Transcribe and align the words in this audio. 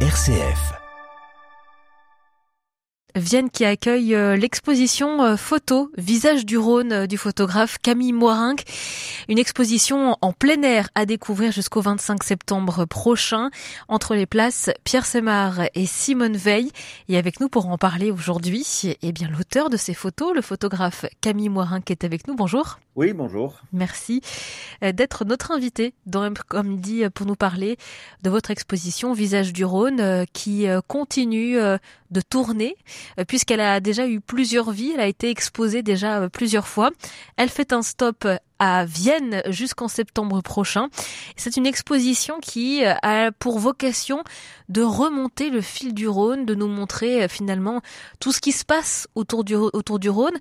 RCF. 0.00 0.85
Vienne 3.16 3.48
qui 3.48 3.64
accueille 3.64 4.14
euh, 4.14 4.36
l'exposition 4.36 5.22
euh, 5.22 5.36
photo 5.36 5.90
Visage 5.96 6.44
du 6.44 6.58
Rhône 6.58 6.92
euh, 6.92 7.06
du 7.06 7.16
photographe 7.16 7.78
Camille 7.78 8.12
Moirinck. 8.12 8.64
Une 9.30 9.38
exposition 9.38 10.18
en 10.20 10.32
plein 10.34 10.60
air 10.60 10.90
à 10.94 11.06
découvrir 11.06 11.50
jusqu'au 11.50 11.80
25 11.80 12.22
septembre 12.22 12.84
prochain 12.84 13.48
entre 13.88 14.14
les 14.14 14.26
places 14.26 14.68
Pierre 14.84 15.06
Semard 15.06 15.62
et 15.74 15.86
Simone 15.86 16.36
Veil. 16.36 16.70
Et 17.08 17.16
avec 17.16 17.40
nous 17.40 17.48
pour 17.48 17.68
en 17.68 17.78
parler 17.78 18.10
aujourd'hui, 18.10 18.66
eh 19.00 19.12
bien 19.12 19.28
l'auteur 19.28 19.70
de 19.70 19.78
ces 19.78 19.94
photos, 19.94 20.34
le 20.34 20.42
photographe 20.42 21.06
Camille 21.22 21.48
Moirinck 21.48 21.90
est 21.90 22.04
avec 22.04 22.28
nous. 22.28 22.36
Bonjour. 22.36 22.78
Oui, 22.96 23.12
bonjour. 23.12 23.60
Merci 23.72 24.22
d'être 24.80 25.26
notre 25.26 25.50
invité 25.50 25.92
dans 26.06 26.32
comme 26.48 26.78
dit 26.78 27.02
pour 27.14 27.26
nous 27.26 27.34
parler 27.34 27.76
de 28.22 28.30
votre 28.30 28.50
exposition 28.50 29.12
Visage 29.12 29.52
du 29.52 29.66
Rhône 29.66 30.24
qui 30.32 30.66
continue 30.88 31.58
de 32.10 32.20
tourner 32.20 32.76
puisqu'elle 33.26 33.60
a 33.60 33.80
déjà 33.80 34.06
eu 34.06 34.20
plusieurs 34.20 34.70
vies, 34.70 34.92
elle 34.94 35.00
a 35.00 35.06
été 35.06 35.30
exposée 35.30 35.82
déjà 35.82 36.20
euh, 36.20 36.28
plusieurs 36.28 36.68
fois. 36.68 36.90
Elle 37.36 37.48
fait 37.48 37.72
un 37.72 37.82
stop 37.82 38.26
à 38.58 38.84
Vienne 38.84 39.42
jusqu'en 39.48 39.88
septembre 39.88 40.42
prochain. 40.42 40.88
C'est 41.36 41.56
une 41.56 41.66
exposition 41.66 42.38
qui 42.40 42.84
euh, 42.84 42.94
a 43.02 43.32
pour 43.32 43.58
vocation 43.58 44.22
de 44.68 44.82
remonter 44.82 45.50
le 45.50 45.60
fil 45.60 45.94
du 45.94 46.08
Rhône, 46.08 46.46
de 46.46 46.54
nous 46.54 46.68
montrer 46.68 47.28
finalement 47.28 47.80
tout 48.20 48.32
ce 48.32 48.40
qui 48.40 48.52
se 48.52 48.64
passe 48.64 49.06
autour 49.14 49.44
du, 49.44 49.54
Rhône, 49.54 50.34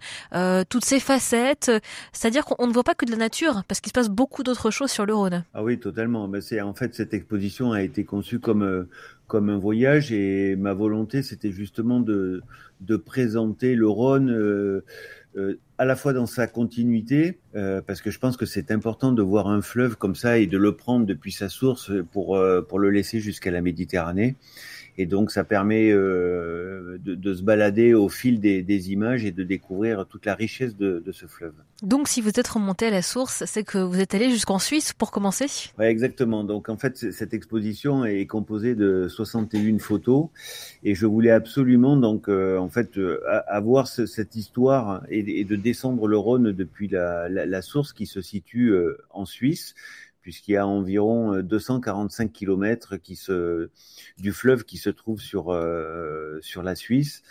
toutes 0.70 0.86
ses 0.86 1.00
facettes. 1.00 1.72
C'est-à-dire 2.12 2.46
qu'on 2.46 2.68
ne 2.68 2.74
voit 2.74 2.84
pas 2.84 2.96
que 2.96 3.06
de 3.06 3.12
la 3.12 3.18
nature, 3.18 3.64
parce 3.68 3.82
qu'il 3.82 3.90
se 3.90 3.94
passe 3.94 4.10
beaucoup 4.10 4.42
d'autres 4.42 4.72
choses 4.72 4.92
sur 4.92 5.06
le 5.06 5.14
Rhône. 5.14 5.44
Ah 5.54 5.64
oui, 5.64 5.80
totalement. 5.80 6.30
C'est 6.42 6.62
en 6.62 6.74
fait 6.74 6.96
cette 6.96 7.14
exposition 7.14 7.72
a 7.72 7.84
été 7.84 8.04
conçue 8.04 8.40
comme 8.40 8.90
un 9.30 9.58
voyage 9.58 10.12
et 10.12 10.56
ma 10.56 10.74
volonté 10.74 11.22
c'était 11.22 11.52
justement 11.52 12.00
de, 12.00 12.42
présenter 13.06 13.76
le 13.76 13.88
Rhône 13.88 14.30
euh, 14.32 14.84
euh, 15.38 15.60
à 15.78 15.86
la 15.86 15.96
fois 15.96 16.14
dans 16.14 16.26
sa 16.26 16.48
continuité, 16.48 17.40
euh, 17.56 17.82
parce 17.82 18.02
que 18.02 18.12
je 18.12 18.20
pense 18.20 18.38
que 18.38 18.46
c'est 18.46 18.72
important 18.72 19.12
de 19.12 19.22
voir 19.22 19.48
un 19.48 19.62
fleuve 19.62 19.98
comme 19.98 20.16
ça 20.16 20.38
et 20.38 20.48
de 20.48 20.58
le 20.58 20.76
prendre 20.76 21.06
depuis 21.06 21.32
sa 21.32 21.50
source 21.50 21.92
pour, 22.12 22.42
pour 22.68 22.80
le 22.80 22.90
laisser 22.90 23.20
jusqu'à 23.20 23.52
la 23.52 23.62
Méditerranée. 23.62 24.36
Et 24.98 25.06
donc, 25.06 25.32
ça 25.32 25.44
permet 25.44 25.92
euh, 25.92 26.98
de, 27.04 27.16
de, 27.16 27.34
se 27.34 27.44
balader 27.44 27.94
au 27.94 28.08
fil 28.08 28.40
des, 28.40 28.62
des, 28.62 28.92
images 28.92 29.26
et 29.26 29.32
de 29.32 29.44
découvrir 29.44 30.06
toute 30.08 30.26
la 30.26 30.36
richesse 30.36 30.78
de, 30.78 31.04
de, 31.06 31.12
ce 31.12 31.26
fleuve. 31.26 31.54
Donc, 31.84 32.08
si 32.08 32.22
vous 32.22 32.30
êtes 32.30 32.48
remonté 32.48 32.88
à 32.88 32.92
la 32.92 33.02
source, 33.02 33.44
c'est 33.46 33.64
que 33.64 33.78
vous 33.78 34.00
êtes 34.00 34.16
allé 34.16 34.30
jusqu'en 34.30 34.60
Suisse 34.60 34.94
pour 34.94 35.12
commencer? 35.12 35.48
Oui, 35.78 35.86
exactement. 35.86 36.44
Donc, 36.44 36.70
en 36.70 36.78
fait, 36.78 37.12
cette 37.12 37.34
exposition 37.34 38.06
est 38.06 38.26
composée 38.26 38.76
de 38.76 39.08
61 39.10 39.80
photos 39.80 40.28
et 40.84 40.96
je 40.96 41.06
voulais 41.06 41.32
absolument, 41.32 41.98
donc, 41.98 42.30
euh, 42.30 42.58
en 42.58 42.70
fait, 42.70 42.98
euh, 42.98 43.22
avoir 43.48 43.88
ce, 43.88 44.06
cette 44.06 44.36
histoire 44.36 45.04
et, 45.10 45.42
et, 45.42 45.44
de 45.44 45.56
descendre 45.58 46.08
le 46.08 46.18
Rhône 46.18 46.54
depuis 46.54 46.88
la, 46.88 47.28
la, 47.28 47.46
la 47.46 47.62
source 47.62 47.92
qui 47.92 48.06
se 48.06 48.22
situe 48.22 48.70
euh, 48.70 48.98
en 49.10 49.26
Suisse 49.26 49.76
puisqu'il 50.26 50.54
y 50.54 50.58
a 50.58 50.66
environ 50.66 51.40
245 51.40 52.24
euh, 52.24 52.32
kilomètres 52.34 52.98
qui 52.98 53.16
se 53.16 53.70
du 54.18 54.32
fleuve 54.32 54.64
qui 54.64 54.78
se 54.78 54.90
trouve 54.90 55.22
sur 55.22 55.54
euh, 55.54 56.40
sur 56.42 56.64
la 56.64 56.74
Suisse. 56.74 57.22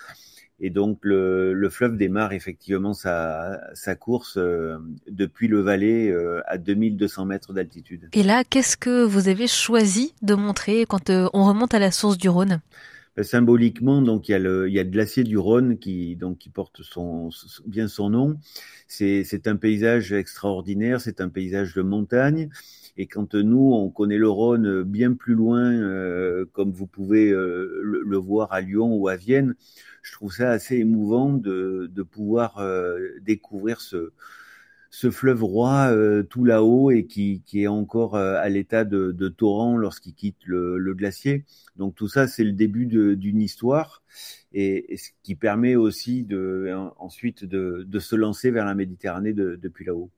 Et 0.60 0.70
donc 0.70 1.00
le, 1.02 1.54
le, 1.54 1.68
fleuve 1.70 1.96
démarre 1.96 2.34
effectivement 2.34 2.94
sa, 2.94 3.60
sa 3.74 3.96
course 3.96 4.36
euh, 4.36 4.78
depuis 5.10 5.48
le 5.48 5.60
Valais 5.60 6.08
euh, 6.08 6.40
à 6.46 6.56
2200 6.56 7.24
mètres 7.24 7.52
d'altitude. 7.52 8.08
Et 8.12 8.22
là, 8.22 8.44
qu'est-ce 8.44 8.76
que 8.76 9.02
vous 9.02 9.26
avez 9.26 9.48
choisi 9.48 10.14
de 10.22 10.36
montrer 10.36 10.86
quand 10.86 11.10
on 11.10 11.44
remonte 11.44 11.74
à 11.74 11.80
la 11.80 11.90
source 11.90 12.16
du 12.16 12.28
Rhône? 12.28 12.60
Ben, 13.16 13.24
Symboliquement, 13.24 14.02
donc 14.02 14.28
il 14.28 14.32
y 14.32 14.34
a 14.34 14.38
le, 14.38 14.68
il 14.68 14.74
y 14.74 14.78
a 14.78 14.84
le 14.84 14.90
glacier 14.90 15.24
du 15.24 15.38
Rhône 15.38 15.78
qui 15.78 16.14
donc 16.14 16.38
qui 16.38 16.50
porte 16.50 16.82
son 16.82 17.30
bien 17.66 17.88
son 17.88 18.10
nom. 18.10 18.36
C'est 18.86 19.24
c'est 19.24 19.48
un 19.48 19.56
paysage 19.56 20.12
extraordinaire, 20.12 21.00
c'est 21.00 21.20
un 21.20 21.28
paysage 21.28 21.74
de 21.74 21.82
montagne. 21.82 22.48
Et 22.96 23.06
quand 23.06 23.34
nous, 23.34 23.72
on 23.72 23.90
connaît 23.90 24.18
le 24.18 24.28
Rhône 24.28 24.82
bien 24.84 25.14
plus 25.14 25.34
loin, 25.34 25.72
euh, 25.72 26.44
comme 26.52 26.70
vous 26.70 26.86
pouvez 26.86 27.30
euh, 27.30 27.80
le, 27.82 28.16
voir 28.16 28.52
à 28.52 28.60
Lyon 28.60 28.94
ou 28.94 29.08
à 29.08 29.16
Vienne, 29.16 29.56
je 30.02 30.12
trouve 30.12 30.32
ça 30.32 30.50
assez 30.50 30.76
émouvant 30.76 31.32
de, 31.32 31.90
pouvoir 32.08 32.58
euh, 32.58 32.98
découvrir 33.22 33.80
ce, 33.80 34.12
fleuve 35.10 35.42
roi 35.42 35.92
tout 36.30 36.44
là-haut 36.44 36.92
et 36.92 37.06
qui, 37.06 37.42
est 37.54 37.66
encore 37.66 38.14
à 38.16 38.48
l'état 38.48 38.84
de, 38.84 39.28
torrent 39.28 39.76
lorsqu'il 39.76 40.14
quitte 40.14 40.44
le, 40.44 40.94
glacier. 40.94 41.44
Donc 41.76 41.96
tout 41.96 42.08
ça, 42.08 42.28
c'est 42.28 42.44
le 42.44 42.52
début 42.52 42.86
d'une 42.86 43.40
histoire 43.40 44.04
et, 44.52 44.96
ce 44.96 45.10
qui 45.24 45.34
permet 45.34 45.74
aussi 45.74 46.22
de, 46.22 46.72
ensuite 46.98 47.44
de 47.44 47.98
se 47.98 48.14
lancer 48.14 48.52
vers 48.52 48.64
la 48.64 48.76
Méditerranée 48.76 49.32
depuis 49.32 49.84
là-haut. 49.84 50.10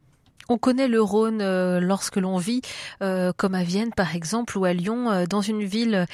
On 0.48 0.58
connaît 0.58 0.88
le 0.88 1.02
Rhône 1.02 1.40
euh, 1.42 1.80
lorsque 1.80 2.16
l'on 2.16 2.38
vit, 2.38 2.62
euh, 3.02 3.32
comme 3.36 3.54
à 3.54 3.64
Vienne 3.64 3.92
par 3.92 4.14
exemple, 4.14 4.56
ou 4.58 4.64
à 4.64 4.72
Lyon, 4.72 5.10
euh, 5.10 5.24
dans 5.26 5.40
une 5.40 5.64
ville 5.64 6.06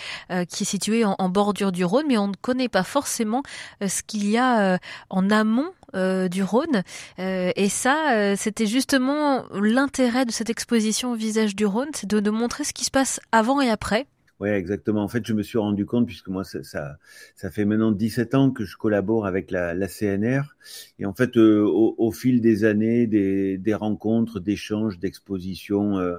qui 0.49 0.63
est 0.63 0.67
située 0.67 1.05
en, 1.05 1.29
bordure 1.29 1.73
du 1.73 1.85
Rhône, 1.85 2.07
mais 2.09 2.19
on 2.19 2.29
ne 2.29 2.35
connaît 2.41 2.69
pas 2.69 2.83
forcément 2.83 3.43
ce 3.87 4.03
qu'il 4.03 4.29
y 4.29 4.39
a 4.39 4.79
en 5.11 5.31
amont 5.31 5.71
du 5.95 6.43
Rhône. 6.43 6.83
et 7.19 7.69
ça, 7.69 8.37
c'était 8.37 8.67
justement 8.67 9.45
l'intérêt 9.53 10.25
de 10.25 10.31
cette 10.31 10.51
exposition 10.51 11.13
au 11.13 11.15
visage 11.15 11.55
du 11.55 11.67
Rhône, 11.67 11.89
c'est 11.95 12.09
de 12.09 12.31
montrer 12.31 12.65
ce 12.65 12.73
qui 12.73 12.85
se 12.85 12.91
passe 12.91 13.21
avant 13.33 13.61
et 13.61 13.71
après. 13.71 14.07
Oui, 14.43 14.49
exactement. 14.49 15.05
En 15.05 15.09
fait, 15.09 15.25
je 15.25 15.35
me 15.35 15.43
suis 15.45 15.59
rendu 15.59 15.87
compte, 15.87 16.05
puisque 16.05 16.27
moi, 16.27 16.43
ça, 16.43 16.65
ça, 16.65 16.99
ça, 17.37 17.49
fait 17.53 17.65
maintenant 17.65 17.93
17 17.93 18.35
ans 18.35 18.51
que 18.51 18.65
je 18.65 18.77
collabore 18.77 19.25
avec 19.25 19.53
la, 19.53 19.73
la 19.73 19.87
CNR. 19.87 20.57
Et 20.99 21.07
en 21.07 21.15
fait, 21.15 21.37
euh, 21.37 21.61
au, 21.65 21.95
au, 21.97 22.11
fil 22.11 22.41
des 22.41 22.65
années, 22.65 23.07
des, 23.07 23.57
des 23.57 23.75
rencontres, 23.75 24.41
d'échanges, 24.41 24.99
d'expositions 24.99 25.97
euh, 26.01 26.19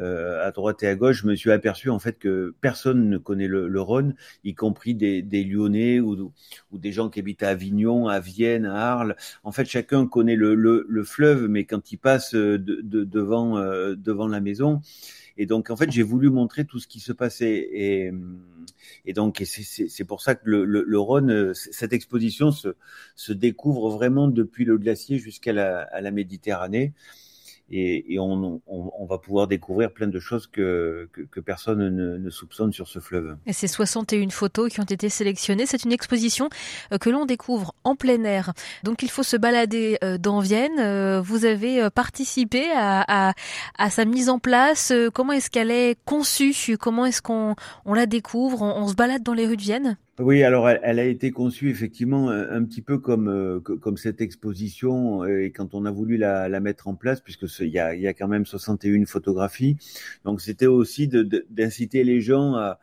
euh, 0.00 0.44
à 0.46 0.50
droite 0.50 0.82
et 0.82 0.88
à 0.88 0.94
gauche, 0.96 1.22
je 1.22 1.26
me 1.26 1.36
suis 1.36 1.52
aperçu 1.52 1.88
en 1.88 1.98
fait 1.98 2.18
que 2.18 2.54
personne 2.60 3.08
ne 3.08 3.18
connaît 3.18 3.46
le, 3.46 3.68
le 3.68 3.80
Rhône, 3.80 4.14
y 4.42 4.54
compris 4.54 4.94
des, 4.94 5.22
des 5.22 5.44
Lyonnais 5.44 6.00
ou, 6.00 6.32
ou, 6.72 6.78
des 6.78 6.90
gens 6.90 7.08
qui 7.10 7.20
habitent 7.20 7.44
à 7.44 7.50
Avignon, 7.50 8.08
à 8.08 8.18
Vienne, 8.18 8.66
à 8.66 8.92
Arles. 8.92 9.16
En 9.44 9.52
fait, 9.52 9.66
chacun 9.66 10.06
connaît 10.06 10.36
le, 10.36 10.54
le, 10.54 10.84
le 10.88 11.04
fleuve, 11.04 11.46
mais 11.48 11.64
quand 11.64 11.92
il 11.92 11.98
passe 11.98 12.34
de, 12.34 12.56
de, 12.56 13.04
devant, 13.04 13.58
euh, 13.58 13.94
devant 13.94 14.26
la 14.26 14.40
maison, 14.40 14.80
et 15.36 15.46
donc, 15.46 15.70
en 15.70 15.76
fait, 15.76 15.90
j'ai 15.90 16.02
voulu 16.02 16.30
montrer 16.30 16.64
tout 16.64 16.78
ce 16.78 16.86
qui 16.86 17.00
se 17.00 17.12
passait. 17.12 17.68
Et, 17.72 18.12
et 19.04 19.12
donc, 19.12 19.42
c'est 19.44 20.04
pour 20.04 20.22
ça 20.22 20.34
que 20.34 20.42
le, 20.44 20.64
le, 20.64 20.84
le, 20.86 20.98
Rhône, 20.98 21.54
cette 21.54 21.92
exposition 21.92 22.52
se, 22.52 22.68
se 23.16 23.32
découvre 23.32 23.90
vraiment 23.90 24.28
depuis 24.28 24.64
le 24.64 24.78
glacier 24.78 25.18
jusqu'à 25.18 25.52
la, 25.52 25.88
la 26.00 26.10
Méditerranée 26.12 26.92
et, 27.70 28.14
et 28.14 28.18
on, 28.18 28.60
on, 28.66 28.92
on, 28.98 29.06
va 29.06 29.18
pouvoir 29.18 29.46
découvrir 29.46 29.92
plein 29.92 30.06
de 30.06 30.20
choses 30.20 30.46
que, 30.46 31.08
que, 31.12 31.22
que 31.22 31.40
personne 31.40 31.88
ne, 31.88 32.18
ne, 32.18 32.30
soupçonne 32.30 32.72
sur 32.72 32.88
ce 32.88 32.98
fleuve. 32.98 33.36
Et 33.46 33.54
ces 33.54 33.68
61 33.68 34.28
photos 34.28 34.70
qui 34.70 34.80
ont 34.80 34.84
été 34.84 35.08
sélectionnées, 35.08 35.64
c'est 35.64 35.84
une 35.84 35.92
exposition 35.92 36.50
euh, 36.92 36.98
que 36.98 37.08
l'on 37.08 37.24
découvre 37.24 37.74
en 37.82 37.96
plein 37.96 38.22
air. 38.24 38.52
Donc 38.82 39.02
il 39.02 39.10
faut 39.10 39.22
se 39.22 39.36
balader 39.36 39.96
euh, 40.04 40.18
dans 40.18 40.40
Vienne. 40.40 40.78
Euh, 40.78 41.22
vous 41.22 41.46
avez 41.46 41.88
participé 41.90 42.70
à, 42.72 43.28
à, 43.28 43.34
à 43.78 43.90
sa 43.90 44.04
mise 44.04 44.28
en 44.28 44.38
place. 44.38 44.92
Comment 45.14 45.32
est-ce 45.32 45.50
qu'elle 45.50 45.70
est 45.70 45.96
conçue? 46.04 46.76
Comment 46.78 47.06
est-ce 47.06 47.22
qu'on 47.22 47.54
on 47.86 47.94
la 47.94 48.06
découvre? 48.06 48.60
On 48.62 48.88
se 48.88 48.94
balade 48.94 49.22
dans 49.22 49.34
les 49.34 49.46
rues 49.46 49.56
de 49.56 49.62
Vienne? 49.62 49.96
Oui, 50.20 50.44
alors 50.44 50.68
elle, 50.68 50.80
elle, 50.84 50.98
a 51.00 51.04
été 51.04 51.32
conçue 51.32 51.70
effectivement 51.70 52.30
un, 52.30 52.64
petit 52.64 52.82
peu 52.82 52.98
comme 52.98 53.28
euh, 53.28 53.58
comme 53.60 53.96
cette 53.96 54.20
exposition 54.20 55.24
euh, 55.24 55.42
et 55.42 55.50
quand 55.50 55.74
on 55.74 55.84
a 55.86 55.90
voulu 55.90 56.16
la, 56.16 56.48
la 56.48 56.60
mettre 56.60 56.86
en 56.86 56.94
place, 56.94 57.20
puisque 57.20 57.46
il 57.60 57.68
y 57.68 57.80
a, 57.80 57.96
y 57.96 58.06
a 58.06 58.14
quand 58.14 58.28
même 58.28 58.46
61 58.46 59.06
photographies, 59.06 59.76
donc 60.24 60.40
c'était 60.40 60.66
aussi 60.66 61.08
d'inciter 61.08 62.04
les 62.04 62.20
gens 62.20 62.54
à, 62.54 62.78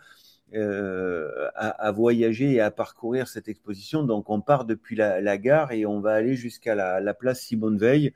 euh, 0.54 1.30
à, 1.56 1.70
à, 1.70 1.92
voyager 1.94 2.52
et 2.52 2.60
à 2.60 2.72
parcourir 2.72 3.30
cette 3.30 3.48
exposition. 3.48 4.04
Donc 4.04 4.30
on 4.30 4.42
part 4.42 4.66
depuis 4.66 4.98
la, 4.98 5.22
la 5.22 5.38
gare 5.38 5.72
et 5.72 5.86
on 5.86 6.02
va 6.02 6.14
aller 6.14 6.36
jusqu'à 6.36 6.76
la, 6.76 7.00
la, 7.00 7.14
place 7.14 7.42
Simone 7.42 7.78
Veil. 7.78 8.14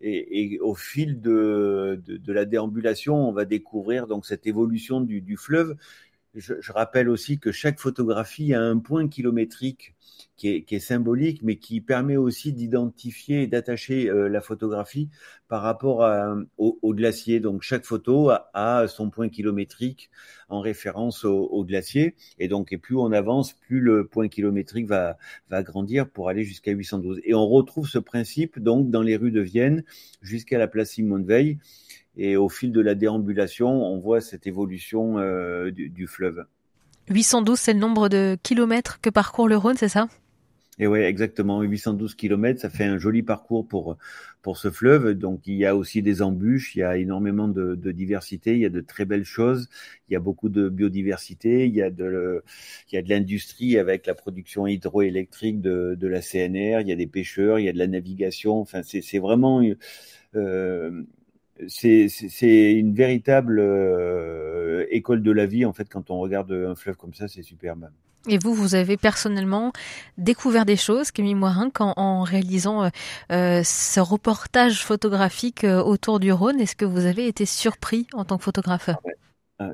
Et, 0.00 0.54
et 0.54 0.60
au 0.60 0.74
fil 0.74 1.20
de, 1.20 2.02
de, 2.04 2.16
de, 2.16 2.32
la 2.32 2.46
déambulation, 2.46 3.14
on 3.28 3.32
va 3.32 3.44
découvrir 3.44 4.08
donc 4.08 4.26
cette 4.26 4.46
évolution 4.48 5.00
du, 5.00 5.20
du 5.20 5.36
fleuve 5.36 5.76
je, 6.34 6.54
je, 6.60 6.72
rappelle 6.72 7.08
aussi 7.08 7.38
que 7.38 7.52
chaque 7.52 7.78
photographie 7.78 8.54
a 8.54 8.62
un 8.62 8.78
point 8.78 9.08
kilométrique 9.08 9.94
qui 10.36 10.48
est, 10.48 10.62
qui 10.62 10.76
est 10.76 10.80
symbolique, 10.80 11.42
mais 11.42 11.56
qui 11.56 11.80
permet 11.80 12.16
aussi 12.16 12.52
d'identifier 12.52 13.42
et 13.42 13.46
d'attacher 13.46 14.08
euh, 14.08 14.28
la 14.28 14.40
photographie 14.40 15.08
par 15.48 15.62
rapport 15.62 16.04
à, 16.04 16.36
au, 16.56 16.78
au, 16.82 16.94
glacier. 16.94 17.40
Donc 17.40 17.62
chaque 17.62 17.84
photo 17.84 18.30
a, 18.30 18.50
a, 18.54 18.86
son 18.86 19.10
point 19.10 19.28
kilométrique 19.28 20.10
en 20.48 20.60
référence 20.60 21.24
au, 21.24 21.36
au, 21.36 21.64
glacier. 21.64 22.14
Et 22.38 22.48
donc, 22.48 22.72
et 22.72 22.78
plus 22.78 22.96
on 22.96 23.12
avance, 23.12 23.52
plus 23.52 23.80
le 23.80 24.06
point 24.06 24.28
kilométrique 24.28 24.86
va, 24.86 25.18
va 25.48 25.62
grandir 25.62 26.08
pour 26.08 26.28
aller 26.28 26.44
jusqu'à 26.44 26.72
812. 26.72 27.20
Et 27.24 27.34
on 27.34 27.46
retrouve 27.46 27.88
ce 27.88 27.98
principe 27.98 28.58
donc 28.58 28.90
dans 28.90 29.02
les 29.02 29.16
rues 29.16 29.32
de 29.32 29.40
Vienne 29.40 29.84
jusqu'à 30.22 30.58
la 30.58 30.68
place 30.68 30.90
Simone 30.90 31.24
Veil 31.24 31.58
et 32.16 32.36
au 32.36 32.48
fil 32.48 32.72
de 32.72 32.80
la 32.80 32.94
déambulation, 32.94 33.68
on 33.68 33.98
voit 33.98 34.20
cette 34.20 34.46
évolution 34.46 35.18
euh, 35.18 35.70
du, 35.70 35.88
du, 35.88 36.06
fleuve. 36.06 36.44
812, 37.10 37.58
c'est 37.58 37.72
le 37.72 37.80
nombre 37.80 38.08
de 38.08 38.36
kilomètres 38.42 39.00
que 39.00 39.10
parcourt 39.10 39.48
le 39.48 39.56
Rhône, 39.56 39.76
c'est 39.76 39.88
ça? 39.88 40.08
Et 40.78 40.86
ouais, 40.86 41.04
exactement, 41.04 41.60
812 41.60 42.14
km, 42.14 42.58
ça 42.58 42.70
fait 42.70 42.84
un 42.84 42.96
joli 42.96 43.22
parcours 43.22 43.68
pour 43.68 43.98
pour 44.40 44.56
ce 44.56 44.70
fleuve. 44.70 45.12
Donc 45.12 45.42
il 45.46 45.56
y 45.56 45.66
a 45.66 45.76
aussi 45.76 46.00
des 46.00 46.22
embûches, 46.22 46.74
il 46.74 46.78
y 46.78 46.82
a 46.82 46.96
énormément 46.96 47.48
de, 47.48 47.74
de 47.74 47.92
diversité, 47.92 48.54
il 48.54 48.60
y 48.60 48.64
a 48.64 48.70
de 48.70 48.80
très 48.80 49.04
belles 49.04 49.24
choses, 49.24 49.68
il 50.08 50.14
y 50.14 50.16
a 50.16 50.20
beaucoup 50.20 50.48
de 50.48 50.70
biodiversité, 50.70 51.66
il 51.66 51.74
y 51.74 51.82
a 51.82 51.90
de 51.90 52.42
il 52.90 52.94
y 52.94 52.98
a 52.98 53.02
de 53.02 53.10
l'industrie 53.10 53.78
avec 53.78 54.06
la 54.06 54.14
production 54.14 54.66
hydroélectrique 54.66 55.60
de, 55.60 55.96
de 56.00 56.06
la 56.08 56.22
CNR, 56.22 56.80
il 56.80 56.88
y 56.88 56.92
a 56.92 56.96
des 56.96 57.06
pêcheurs, 57.06 57.58
il 57.58 57.66
y 57.66 57.68
a 57.68 57.72
de 57.72 57.78
la 57.78 57.86
navigation. 57.86 58.58
Enfin, 58.60 58.82
c'est 58.82 59.02
c'est 59.02 59.18
vraiment 59.18 59.62
euh, 60.34 61.02
c'est 61.68 62.72
une 62.72 62.94
véritable 62.94 63.60
euh, 63.60 64.86
école 64.90 65.22
de 65.22 65.30
la 65.30 65.46
vie 65.46 65.64
en 65.64 65.72
fait 65.72 65.88
quand 65.88 66.10
on 66.10 66.18
regarde 66.18 66.52
un 66.52 66.74
fleuve 66.74 66.96
comme 66.96 67.14
ça, 67.14 67.28
c'est 67.28 67.42
superbe. 67.42 67.88
Et 68.28 68.36
vous, 68.36 68.52
vous 68.52 68.74
avez 68.74 68.98
personnellement 68.98 69.72
découvert 70.18 70.66
des 70.66 70.76
choses, 70.76 71.10
Camille 71.10 71.34
Moirin, 71.34 71.70
en, 71.78 71.94
en 71.96 72.22
réalisant 72.22 72.84
euh, 72.84 72.88
euh, 73.32 73.62
ce 73.64 73.98
reportage 73.98 74.84
photographique 74.84 75.64
autour 75.64 76.20
du 76.20 76.30
Rhône. 76.30 76.60
Est-ce 76.60 76.76
que 76.76 76.84
vous 76.84 77.06
avez 77.06 77.26
été 77.26 77.46
surpris 77.46 78.06
en 78.12 78.26
tant 78.26 78.36
que 78.36 78.44
photographe? 78.44 78.90
Euh, 78.90 79.10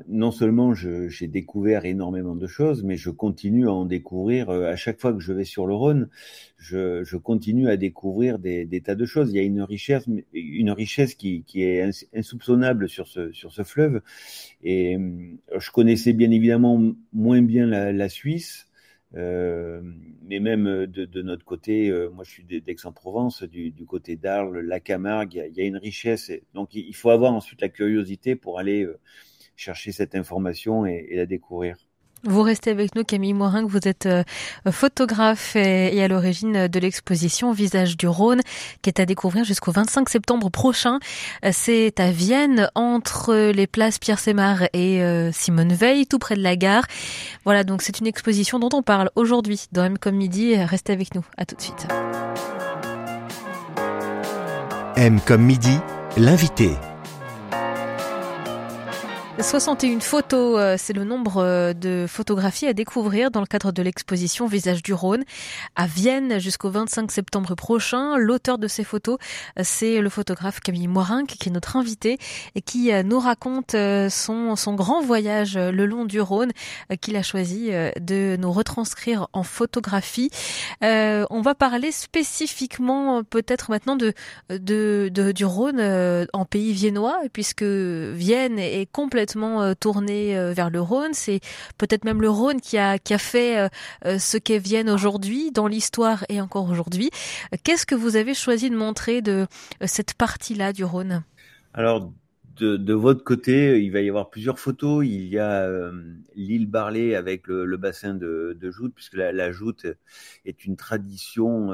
non 0.07 0.31
seulement 0.31 0.73
j'ai 0.73 1.27
découvert 1.27 1.85
énormément 1.85 2.35
de 2.35 2.47
choses, 2.47 2.83
mais 2.83 2.97
je 2.97 3.09
continue 3.09 3.67
à 3.67 3.71
en 3.71 3.85
découvrir 3.85 4.49
euh, 4.49 4.69
à 4.69 4.75
chaque 4.75 4.99
fois 4.99 5.13
que 5.13 5.19
je 5.19 5.31
vais 5.31 5.45
sur 5.45 5.65
le 5.65 5.73
Rhône. 5.73 6.09
Je, 6.57 7.15
continue 7.17 7.69
à 7.69 7.77
découvrir 7.77 8.39
des, 8.39 8.81
tas 8.83 8.95
de 8.95 9.05
choses. 9.05 9.31
Il 9.31 9.37
y 9.37 9.39
a 9.39 9.43
une 9.43 9.61
richesse, 9.61 10.05
une 10.33 10.71
richesse 10.71 11.15
qui, 11.15 11.43
est 11.55 11.89
insoupçonnable 12.13 12.89
sur 12.89 13.07
ce, 13.07 13.63
fleuve. 13.63 14.01
Et 14.63 14.97
euh, 14.97 15.59
je 15.59 15.71
connaissais 15.71 16.13
bien 16.13 16.31
évidemment 16.31 16.81
moins 17.13 17.41
bien 17.41 17.65
la, 17.65 18.09
Suisse. 18.09 18.67
Euh, 19.15 19.81
mais 20.23 20.39
même 20.41 20.85
de, 20.85 21.21
notre 21.21 21.45
côté, 21.45 21.91
moi 22.13 22.25
je 22.25 22.31
suis 22.31 22.43
d'Aix-en-Provence, 22.43 23.43
du, 23.43 23.73
côté 23.85 24.17
d'Arles, 24.17 24.59
la 24.59 24.79
Camargue, 24.81 25.41
il 25.47 25.57
y, 25.57 25.61
a, 25.61 25.65
une 25.65 25.77
richesse. 25.77 26.31
Donc 26.53 26.73
il 26.75 26.95
faut 26.95 27.09
avoir 27.09 27.33
ensuite 27.33 27.61
la 27.61 27.69
curiosité 27.69 28.35
pour 28.35 28.59
aller 28.59 28.85
chercher 29.57 29.91
cette 29.91 30.15
information 30.15 30.85
et, 30.85 31.07
et 31.09 31.17
la 31.17 31.25
découvrir. 31.25 31.75
Vous 32.23 32.41
restez 32.41 32.71
avec 32.71 32.95
nous, 32.95 33.03
Camille 33.03 33.33
Morin, 33.33 33.65
vous 33.65 33.87
êtes 33.87 34.07
euh, 34.07 34.23
photographe 34.71 35.55
et 35.55 36.03
à 36.03 36.07
l'origine 36.07 36.67
de 36.67 36.79
l'exposition 36.79 37.51
Visage 37.51 37.95
du 37.95 38.07
Rhône, 38.07 38.41
qui 38.81 38.89
est 38.89 38.99
à 38.99 39.05
découvrir 39.05 39.43
jusqu'au 39.43 39.71
25 39.71 40.09
septembre 40.09 40.49
prochain. 40.49 40.99
Euh, 41.45 41.51
c'est 41.53 41.99
à 41.99 42.11
Vienne, 42.11 42.69
entre 42.73 43.51
les 43.51 43.67
places 43.67 43.99
Pierre 43.99 44.19
Sémar 44.19 44.63
et 44.73 45.03
euh, 45.03 45.31
Simone 45.31 45.73
Veil, 45.73 46.07
tout 46.07 46.17
près 46.17 46.35
de 46.35 46.41
la 46.41 46.55
gare. 46.55 46.85
Voilà, 47.45 47.63
donc 47.63 47.83
c'est 47.83 47.99
une 47.99 48.07
exposition 48.07 48.57
dont 48.57 48.69
on 48.73 48.81
parle 48.81 49.11
aujourd'hui 49.15 49.65
dans 49.71 49.83
M 49.83 49.99
comme 49.99 50.15
midi. 50.15 50.55
Restez 50.57 50.93
avec 50.93 51.13
nous. 51.13 51.23
À 51.37 51.45
tout 51.45 51.55
de 51.55 51.61
suite. 51.61 51.87
M 54.95 55.19
comme 55.25 55.43
midi, 55.43 55.77
l'invité. 56.17 56.71
61 59.39 59.99
photos, 59.99 60.57
euh, 60.59 60.75
c'est 60.79 60.93
le 60.93 61.03
nombre 61.03 61.37
euh, 61.37 61.73
de 61.73 62.07
photographies 62.09 62.65
à 62.65 62.73
découvrir 62.73 63.29
dans 63.29 63.39
le 63.39 63.45
cadre 63.45 63.71
de 63.71 63.83
l'exposition 63.83 64.47
Visage 64.47 64.81
du 64.81 64.95
Rhône 64.95 65.23
à 65.75 65.85
Vienne 65.85 66.39
jusqu'au 66.39 66.71
25 66.71 67.11
septembre 67.11 67.53
prochain. 67.53 68.17
L'auteur 68.17 68.57
de 68.57 68.67
ces 68.67 68.83
photos, 68.83 69.19
euh, 69.59 69.61
c'est 69.63 70.01
le 70.01 70.09
photographe 70.09 70.59
Camille 70.59 70.87
Morin, 70.87 71.23
qui 71.25 71.49
est 71.49 71.51
notre 71.51 71.75
invité 71.75 72.17
et 72.55 72.61
qui 72.61 72.91
nous 73.03 73.19
raconte 73.19 73.75
son, 74.09 74.55
grand 74.75 75.01
voyage 75.01 75.55
le 75.57 75.85
long 75.85 76.05
du 76.05 76.19
Rhône 76.19 76.51
qu'il 76.99 77.15
a 77.15 77.23
choisi 77.23 77.69
de 77.69 78.37
nous 78.37 78.51
retranscrire 78.51 79.27
en 79.33 79.43
photographie. 79.43 80.29
on 80.81 81.41
va 81.41 81.55
parler 81.55 81.91
spécifiquement 81.91 83.23
peut-être 83.23 83.69
maintenant 83.69 83.95
de, 83.95 84.13
du 85.09 85.45
Rhône 85.45 86.27
en 86.33 86.45
pays 86.45 86.73
viennois 86.73 87.19
puisque 87.31 87.63
Vienne 87.63 88.59
est 88.59 88.89
complètement 88.91 89.26
euh, 89.35 89.73
tourné 89.73 90.37
euh, 90.37 90.53
vers 90.53 90.69
le 90.69 90.79
Rhône. 90.79 91.13
C'est 91.13 91.39
peut-être 91.77 92.05
même 92.05 92.21
le 92.21 92.29
Rhône 92.29 92.61
qui 92.61 92.77
a, 92.77 92.97
fait 93.17 93.69
euh, 94.05 94.17
ce 94.19 94.37
qu'est 94.37 94.59
Vienne 94.59 94.89
aujourd'hui, 94.89 95.51
dans 95.51 95.67
l'histoire 95.67 96.23
et 96.29 96.41
encore 96.41 96.69
aujourd'hui. 96.69 97.09
Qu'est-ce 97.63 97.85
que 97.85 97.95
vous 97.95 98.15
avez 98.15 98.33
choisi 98.33 98.69
de 98.69 98.75
montrer 98.75 99.21
de 99.21 99.47
cette 99.85 100.13
partie-là 100.13 100.73
du 100.73 100.83
Rhône? 100.83 101.23
Alors, 101.73 102.11
de, 102.59 102.93
votre 102.93 103.23
côté, 103.23 103.83
il 103.83 103.91
va 103.91 104.01
y 104.01 104.09
avoir 104.09 104.29
plusieurs 104.29 104.59
photos. 104.59 105.05
Il 105.05 105.27
y 105.27 105.37
a 105.37 105.69
l'île 106.35 106.67
Barley 106.67 107.15
avec 107.15 107.47
le, 107.47 107.77
bassin 107.77 108.13
de, 108.13 108.57
de, 108.59 108.71
Joute, 108.71 108.93
puisque 108.95 109.15
la, 109.15 109.31
la, 109.31 109.51
Joute 109.51 109.85
est 110.45 110.65
une 110.65 110.75
tradition 110.75 111.71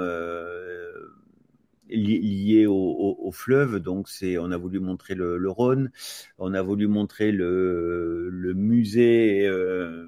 lié 1.89 2.65
au, 2.67 3.31
fleuve. 3.31 3.79
Donc, 3.79 4.09
c'est, 4.09 4.37
on 4.37 4.51
a 4.51 4.57
voulu 4.57 4.79
montrer 4.79 5.15
le, 5.15 5.49
Rhône, 5.49 5.91
on 6.37 6.53
a 6.53 6.61
voulu 6.61 6.87
montrer 6.87 7.31
le, 7.31 8.53
musée 8.55 9.47
euh, 9.47 10.07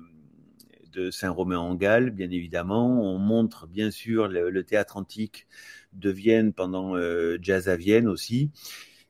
de 0.93 1.11
Saint-Romain-en-Galles, 1.11 2.11
bien 2.11 2.29
évidemment. 2.29 3.01
On 3.01 3.17
montre 3.17 3.67
bien 3.67 3.91
sûr 3.91 4.27
le, 4.27 4.49
le 4.49 4.63
théâtre 4.63 4.97
antique 4.97 5.47
de 5.93 6.09
Vienne 6.09 6.53
pendant 6.53 6.95
euh, 6.95 7.37
Jazz 7.41 7.69
à 7.69 7.75
Vienne 7.75 8.07
aussi. 8.07 8.51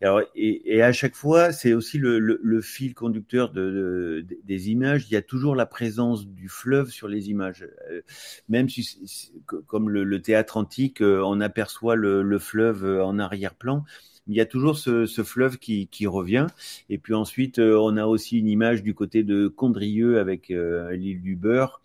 Alors, 0.01 0.21
et, 0.35 0.81
à 0.81 0.91
chaque 0.91 1.15
fois, 1.15 1.53
c'est 1.53 1.73
aussi 1.73 1.97
le, 1.97 2.61
fil 2.61 2.93
conducteur 2.93 3.51
de, 3.51 4.21
de, 4.27 4.27
des 4.43 4.69
images. 4.69 5.05
Il 5.09 5.13
y 5.13 5.15
a 5.15 5.21
toujours 5.21 5.55
la 5.55 5.65
présence 5.65 6.27
du 6.27 6.49
fleuve 6.49 6.89
sur 6.89 7.07
les 7.07 7.29
images. 7.29 7.65
Euh, 7.89 8.01
même 8.49 8.67
si, 8.69 9.31
comme 9.67 9.89
le, 9.89 10.21
théâtre 10.21 10.57
antique, 10.57 11.01
euh, 11.01 11.21
on 11.25 11.39
aperçoit 11.39 11.95
le, 11.95 12.39
fleuve 12.39 12.83
euh, 12.85 13.05
en 13.05 13.19
arrière-plan, 13.19 13.85
il 14.27 14.35
y 14.35 14.41
a 14.41 14.45
toujours 14.45 14.77
ce, 14.77 15.05
fleuve 15.23 15.57
qui, 15.59 16.07
revient. 16.07 16.47
Et 16.89 16.97
puis 16.97 17.13
ensuite, 17.13 17.59
on 17.59 17.95
a 17.95 18.05
aussi 18.05 18.39
une 18.39 18.47
image 18.47 18.83
du 18.83 18.93
côté 18.93 19.23
de 19.23 19.47
Condrieu 19.47 20.19
avec 20.19 20.49
l'île 20.49 21.21
du 21.21 21.35
Beurre, 21.35 21.79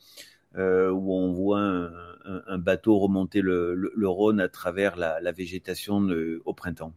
où 0.56 1.14
on 1.14 1.32
voit 1.32 1.90
bateau 2.60 2.98
remonter 2.98 3.40
le, 3.40 3.74
le, 3.74 3.92
le, 3.94 4.08
Rhône 4.08 4.40
à 4.40 4.48
travers 4.48 4.96
la, 4.96 5.20
la 5.20 5.32
végétation 5.32 6.00
de, 6.00 6.42
au 6.44 6.52
printemps. 6.52 6.92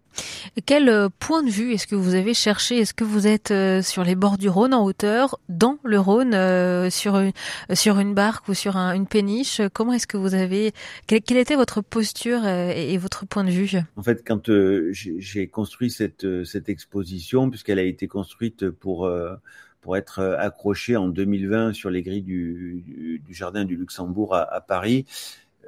Quel 0.66 0.90
euh, 0.90 1.10
point 1.20 1.44
de 1.44 1.50
vue 1.50 1.74
est-ce 1.74 1.88
que 1.88 1.96
vous 1.96 2.16
avez 2.16 2.34
cherché? 2.34 2.80
Est-ce 2.80 2.94
que 2.94 3.04
vous 3.04 3.28
êtes 3.28 3.52
euh, 3.52 3.82
sur 3.82 4.04
les 4.04 4.16
bords 4.16 4.38
du 4.38 4.50
Rhône 4.50 4.74
en 4.74 4.84
hauteur, 4.84 5.40
dans 5.50 5.78
le 5.84 6.00
Rhône, 6.00 6.34
euh, 6.34 6.90
sur 6.90 7.18
une, 7.18 7.32
sur 7.74 8.00
une 8.00 8.14
barque 8.14 8.48
ou 8.48 8.54
sur 8.54 8.78
un, 8.78 8.94
une 8.94 9.08
péniche? 9.08 9.62
Comment 9.74 9.94
est-ce 9.94 10.08
que 10.08 10.18
vous 10.18 10.36
avez 10.36 10.72
quelle, 11.08 11.22
quelle, 11.22 11.38
était 11.38 11.56
votre 11.56 11.82
posture 11.82 12.46
et, 12.46 12.94
et, 12.94 12.98
votre 12.98 13.26
point 13.26 13.44
de 13.44 13.52
vue? 13.52 13.78
En 13.96 14.04
fait, 14.04 14.24
quand 14.26 14.50
j'ai 14.92 15.48
construit 15.48 15.90
cette, 15.90 16.44
cette 16.46 16.70
exposition, 16.70 17.50
puisqu'elle 17.50 17.80
a 17.80 17.84
été 17.84 18.08
construite 18.08 18.70
pour 18.70 19.10
pour 19.84 19.98
être 19.98 20.20
euh, 20.20 20.38
accroché 20.40 20.96
en 20.96 21.10
2020 21.10 21.74
sur 21.74 21.92
les 21.92 22.02
grilles 22.02 22.24
du, 22.24 23.22
du 23.24 23.34
jardin 23.34 23.66
du 23.66 23.76
Luxembourg 23.76 24.34
à, 24.34 24.42
à 24.42 24.62
Paris. 24.62 25.06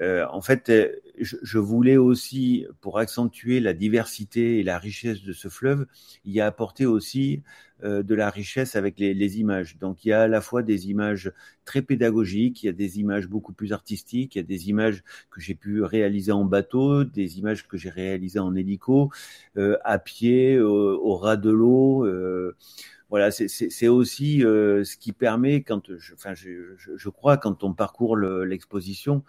Euh, 0.02 0.26
en 0.30 0.42
fait, 0.42 0.70
euh, 0.70 0.90
je, 1.20 1.38
je, 1.42 1.58
voulais 1.58 1.98
aussi, 1.98 2.66
pour 2.82 3.00
accentuer 3.00 3.60
la 3.60 3.74
diversité 3.74 4.60
et 4.60 4.64
la 4.64 4.78
richesse 4.78 5.24
de 5.24 5.32
ce 5.34 5.48
fleuve, 5.48 5.86
y 6.26 6.42
apporter 6.42 6.86
aussi 6.86 7.44
euh, 7.84 8.04
de 8.04 8.14
la 8.16 8.30
richesse 8.30 8.76
avec 8.76 9.00
les, 9.00 9.14
les, 9.14 9.40
images. 9.40 9.78
Donc, 9.80 10.04
il 10.04 10.10
y 10.10 10.14
a 10.14 10.24
à 10.24 10.28
la 10.28 10.42
fois 10.42 10.64
des 10.64 10.90
images 10.90 11.32
très 11.64 11.82
pédagogiques, 11.82 12.64
il 12.64 12.66
y 12.68 12.70
a 12.70 12.74
des 12.74 13.00
images 13.00 13.28
beaucoup 13.28 13.54
plus 13.54 13.72
artistiques, 13.74 14.36
il 14.36 14.40
y 14.40 14.42
a 14.42 14.44
des 14.44 14.70
images 14.70 15.04
que 15.32 15.40
j'ai 15.40 15.56
pu 15.56 15.82
réaliser 15.84 16.32
en 16.32 16.46
bateau, 16.46 17.04
des 17.06 17.40
images 17.40 17.68
que 17.68 17.78
j'ai 17.78 17.90
réalisées 17.90 18.40
en 18.40 18.56
hélico, 18.56 19.12
euh, 19.58 19.78
à 19.86 20.00
pied, 20.00 20.60
au, 20.60 21.00
au 21.02 21.16
ras 21.16 21.38
de 21.38 21.50
l'eau 21.52 22.06
voilà, 23.10 23.32
c'est 23.32 23.88
aussi 23.88 24.44
euh, 24.44 24.84
ce 24.84 24.98
qui 24.98 25.14
permet, 25.14 25.62
quand 25.62 25.96
je, 25.98 26.14
enfin, 26.16 26.34
je, 26.34 26.76
je, 26.78 26.98
je 26.98 27.10
crois, 27.10 27.38
quand 27.38 27.64
on 27.64 27.74
parcourt 27.74 28.18
l'exposition, 28.18 29.24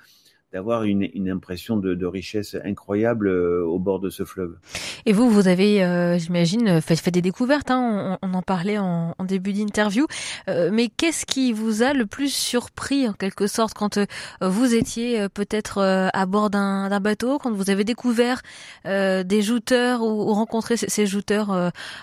d'avoir 0.52 0.84
une, 0.84 1.08
une, 1.14 1.28
impression 1.28 1.76
de, 1.76 1.94
de, 1.94 2.06
richesse 2.06 2.56
incroyable 2.64 3.28
euh, 3.28 3.64
au 3.64 3.80
bord 3.80 3.98
de 3.98 4.10
ce 4.10 4.24
fleuve. 4.24 4.56
Et 5.04 5.12
vous, 5.12 5.28
vous 5.28 5.48
avez, 5.48 5.82
euh, 5.82 6.18
j'imagine, 6.18 6.80
fait, 6.80 6.94
fait, 6.94 7.10
des 7.10 7.20
découvertes, 7.20 7.70
hein, 7.70 8.18
on, 8.22 8.28
on, 8.28 8.34
en 8.34 8.42
parlait 8.42 8.78
en, 8.78 9.14
en 9.18 9.24
début 9.24 9.52
d'interview, 9.52 10.06
euh, 10.48 10.70
mais 10.72 10.88
qu'est-ce 10.88 11.26
qui 11.26 11.52
vous 11.52 11.82
a 11.82 11.92
le 11.92 12.06
plus 12.06 12.32
surpris 12.32 13.08
en 13.08 13.12
quelque 13.12 13.48
sorte 13.48 13.74
quand 13.74 13.98
euh, 13.98 14.06
vous 14.40 14.72
étiez 14.72 15.20
euh, 15.20 15.28
peut-être 15.28 15.80
à 16.12 16.26
bord 16.26 16.48
d'un 16.50 17.00
bateau, 17.00 17.38
quand 17.38 17.52
vous 17.52 17.70
avez 17.70 17.84
découvert 17.84 18.42
des 18.84 19.42
jouteurs 19.42 20.02
ou, 20.02 20.30
ou 20.30 20.32
rencontré 20.32 20.76
ces, 20.76 20.88
ces 20.88 21.06
jouteurs 21.06 21.50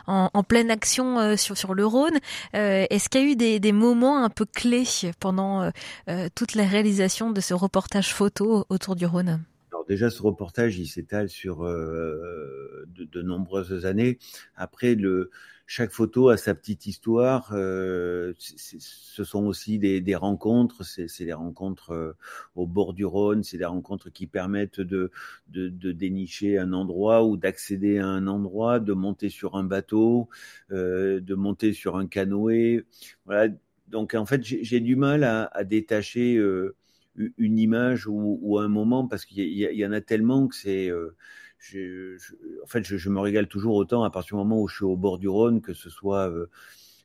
en, 0.08 0.30
en, 0.34 0.44
pleine 0.44 0.70
action 0.70 1.36
sur, 1.38 1.58
sur 1.58 1.74
le 1.74 1.86
Rhône? 1.86 2.18
Est-ce 2.54 3.10
qu'il 3.10 3.22
y 3.22 3.24
a 3.24 3.28
eu 3.28 3.36
des, 3.36 3.60
des, 3.60 3.72
moments 3.72 4.24
un 4.24 4.30
peu 4.30 4.46
clés 4.46 4.84
pendant 5.20 5.72
toute 6.36 6.56
la 6.56 6.66
réalisation 6.66 7.32
de 7.32 7.42
ce 7.42 7.54
reportage 7.54 8.14
photo? 8.14 8.33
Autour 8.42 8.96
du 8.96 9.06
Rhône? 9.06 9.44
Alors 9.74 9.86
déjà, 9.86 10.12
ce 10.12 10.22
reportage, 10.22 10.78
il 10.78 10.86
s'étale 10.86 11.30
sur 11.30 11.66
euh, 11.66 12.86
de, 12.88 13.22
nombreuses 13.24 13.88
années. 13.88 14.20
Après, 14.56 14.96
chaque 15.66 15.92
photo 15.92 16.30
a 16.30 16.38
sa 16.38 16.54
petite 16.54 16.86
histoire. 16.86 17.50
Euh, 17.54 18.34
ce 18.38 19.24
sont 19.24 19.46
aussi 19.46 19.80
des, 19.80 20.16
rencontres, 20.16 20.84
c'est 20.86 21.26
des 21.26 21.34
rencontres 21.34 21.90
euh, 21.90 22.14
au 22.56 22.68
bord 22.68 22.94
du 22.94 23.04
Rhône, 23.04 23.42
c'est 23.42 23.58
des 23.58 23.66
rencontres 23.66 24.12
qui 24.12 24.28
permettent 24.28 24.80
de, 24.80 25.10
dénicher 25.48 26.60
un 26.60 26.72
endroit 26.72 27.26
ou 27.26 27.36
d'accéder 27.36 27.98
à 27.98 28.06
un 28.06 28.28
endroit, 28.28 28.80
de 28.80 28.94
monter 28.94 29.30
sur 29.30 29.56
un 29.56 29.64
bateau, 29.64 30.30
de 30.70 31.34
monter 31.34 31.74
sur 31.74 31.98
un 31.98 32.06
canoë. 32.06 32.86
Voilà. 33.26 33.52
Donc 33.88 34.14
en 34.14 34.28
fait, 34.28 34.44
j'ai 34.44 34.80
du 34.80 34.96
mal 34.96 35.24
à, 35.24 35.64
détacher 35.64 36.40
une 37.16 37.60
image 37.60 38.08
ou, 38.08 38.58
un 38.60 38.68
moment 38.68 39.08
parce 39.08 39.26
qu'il 39.26 39.44
y, 39.44 39.86
en 39.86 39.92
a 39.92 40.02
tellement 40.02 40.48
que 40.48 40.56
c'est 40.56 40.90
euh, 40.90 41.16
je, 41.64 42.18
en 42.64 42.68
fait, 42.68 42.84
je, 42.84 43.10
me 43.10 43.20
régale 43.20 43.48
toujours 43.48 43.76
autant 43.76 44.04
à 44.04 44.10
partir 44.10 44.36
du 44.36 44.44
moment 44.44 44.62
où 44.62 44.68
je 44.68 44.76
suis 44.76 44.86
au 44.86 44.98
bord 44.98 45.18
du 45.18 45.28
Rhône, 45.30 45.62
que 45.62 45.74
ce 45.74 45.90
soit 45.90 46.30
euh, 46.30 46.50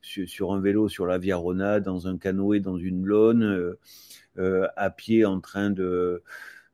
sur, 0.02 0.52
un 0.52 0.60
vélo 0.60 0.88
sur 0.88 1.06
la 1.06 1.18
Via 1.18 1.36
Rona, 1.36 1.80
dans 1.80 2.08
un 2.08 2.18
canoë, 2.18 2.60
dans 2.60 2.78
une 2.78 3.04
lone, 3.04 3.42
euh, 3.42 3.78
euh, 4.38 4.66
à 4.76 4.90
pied 4.90 5.24
en 5.24 5.40
train 5.40 5.70
de, 5.70 6.22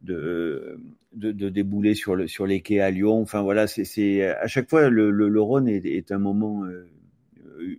de, 0.02 0.78
débouler 1.12 1.94
sur, 1.94 2.16
le, 2.16 2.26
sur 2.26 2.46
les 2.46 2.62
quais 2.62 2.80
à 2.80 2.90
Lyon. 2.90 3.20
Enfin 3.20 3.42
voilà, 3.42 3.66
c'est 3.66 4.24
à 4.24 4.46
chaque 4.46 4.68
fois 4.70 4.88
le 4.88 5.40
Rhône 5.40 5.68
est, 5.68 5.84
est, 5.84 6.12
un 6.12 6.18
moment 6.18 6.64
euh, 6.64 6.88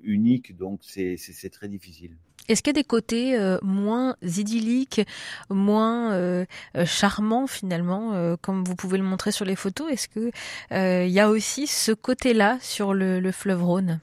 unique, 0.03 0.55
donc 0.57 0.81
c'est 0.83 1.49
très 1.51 1.67
difficile. 1.67 2.15
Est-ce 2.47 2.61
qu'il 2.61 2.75
y 2.75 2.77
a 2.77 2.81
des 2.81 2.87
côtés 2.87 3.37
euh, 3.37 3.57
moins 3.63 4.15
idylliques, 4.21 5.01
moins 5.49 6.13
euh, 6.13 6.45
charmants 6.85 7.47
finalement, 7.47 8.13
euh, 8.13 8.35
comme 8.39 8.63
vous 8.63 8.75
pouvez 8.75 8.97
le 8.97 9.03
montrer 9.03 9.31
sur 9.31 9.45
les 9.45 9.55
photos? 9.55 9.91
Est-ce 9.91 10.07
que 10.07 10.31
il 11.05 11.11
y 11.11 11.19
a 11.19 11.29
aussi 11.29 11.67
ce 11.67 11.91
côté-là 11.91 12.57
sur 12.61 12.93
le, 12.93 13.19
le, 13.19 13.31
fleuve 13.31 13.63
Rhône? 13.63 13.99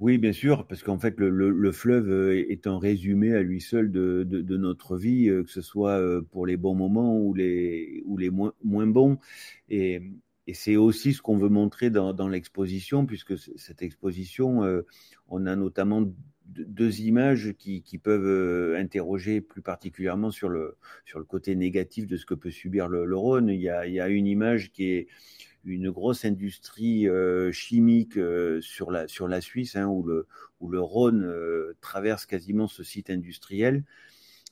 Oui, 0.00 0.18
bien 0.18 0.32
sûr, 0.32 0.66
parce 0.66 0.82
qu'en 0.82 0.98
fait, 0.98 1.18
le, 1.18 1.28
le, 1.28 1.50
le, 1.50 1.72
fleuve 1.72 2.32
est 2.32 2.66
un 2.66 2.78
résumé 2.78 3.34
à 3.34 3.42
lui 3.42 3.60
seul 3.60 3.92
de, 3.92 4.56
notre 4.56 4.96
vie, 4.96 5.26
que 5.26 5.50
ce 5.50 5.60
soit 5.60 6.00
pour 6.32 6.46
les 6.46 6.56
bons 6.56 6.74
moments 6.74 7.18
ou 7.18 7.34
les, 7.34 8.02
moins, 8.30 8.86
bons. 8.86 9.18
Et, 9.68 10.00
c'est 10.52 10.76
aussi 10.76 11.12
ce 11.12 11.22
qu'on 11.22 11.36
veut 11.36 11.48
montrer 11.48 11.90
dans, 11.90 12.12
dans 12.12 12.28
l'exposition, 12.28 13.06
puisque 13.06 13.38
cette 13.38 13.82
exposition, 13.82 14.64
euh, 14.64 14.82
on 15.28 15.46
a 15.46 15.56
notamment 15.56 16.04
deux 16.50 17.00
images 17.00 17.54
qui, 17.58 17.82
peuvent 18.02 18.26
euh, 18.26 18.76
interroger 18.78 19.40
plus 19.40 19.62
particulièrement 19.62 20.30
sur 20.30 20.48
le, 20.48 20.76
sur 21.04 21.18
le 21.18 21.24
côté 21.24 21.54
négatif 21.54 22.06
de 22.06 22.16
ce 22.16 22.26
que 22.26 22.34
peut 22.34 22.50
subir 22.50 22.88
le, 22.88 23.16
Rhône. 23.16 23.48
Il 23.48 23.60
y, 23.60 23.68
a, 23.68 24.08
une 24.08 24.26
image 24.26 24.72
qui 24.72 24.84
est 24.90 25.08
une 25.64 25.90
grosse 25.90 26.24
industrie 26.24 27.06
euh, 27.08 27.52
chimique 27.52 28.16
euh, 28.16 28.60
sur, 28.62 28.90
la, 28.90 29.06
sur 29.06 29.28
la 29.28 29.40
Suisse, 29.40 29.76
hein, 29.76 29.86
où, 29.86 30.02
le, 30.02 30.26
où 30.60 30.68
le 30.70 30.80
Rhône 30.80 31.32
traverse 31.80 32.26
quasiment 32.26 32.66
ce 32.66 32.82
site 32.82 33.10
industriel. 33.10 33.84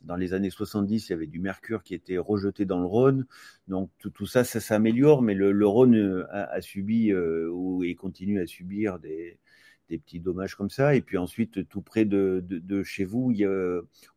Dans 0.03 0.15
les 0.15 0.33
années 0.33 0.51
70, 0.51 1.09
il 1.09 1.11
y 1.11 1.15
avait 1.15 1.27
du 1.27 1.41
mercure 1.41 1.83
qui 1.83 1.93
était 1.93 2.19
rejeté 2.19 2.65
dans 2.65 2.79
le 2.79 2.87
Rhône. 2.87 3.27
Donc 3.67 3.91
tout, 3.99 4.11
tout 4.11 4.27
ça, 4.27 4.45
ça 4.45 4.61
s'améliore, 4.61 5.23
mais 5.23 5.35
le, 5.35 5.51
le 5.51 5.67
Rhône 5.67 6.25
a, 6.31 6.45
a 6.45 6.61
subi 6.61 7.13
ou 7.13 7.83
et 7.83 7.97
continue 7.97 8.41
à 8.41 8.47
subir 8.47 9.01
des, 9.01 9.41
des 9.89 9.99
petits 9.99 10.21
dommages 10.21 10.55
comme 10.55 10.71
ça. 10.71 10.95
Et 10.95 11.01
puis 11.01 11.19
ensuite, 11.19 11.69
tout 11.69 11.83
près 11.83 12.05
de, 12.05 12.43
chez 12.85 13.05
vous, 13.05 13.33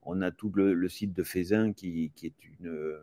on 0.04 0.22
a 0.22 0.32
tout 0.32 0.52
le, 0.56 0.90
site 0.90 1.14
de 1.14 1.24
Fézin 1.24 1.74
qui, 1.74 2.12
qui 2.16 2.28
est 2.28 2.44
une, 2.60 2.98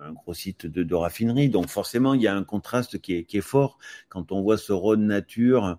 un 0.00 0.12
gros 0.12 0.34
site 0.34 0.66
de, 0.66 0.94
raffinerie. 0.94 1.48
Donc 1.48 1.68
forcément, 1.68 2.14
il 2.14 2.22
y 2.22 2.28
a 2.28 2.34
un 2.34 2.44
contraste 2.44 3.00
qui 3.00 3.14
est, 3.14 3.24
qui 3.24 3.38
est 3.38 3.42
fort 3.42 3.78
quand 4.08 4.32
on 4.32 4.42
voit 4.42 4.58
ce 4.58 4.72
Rhône 4.72 5.06
nature. 5.06 5.78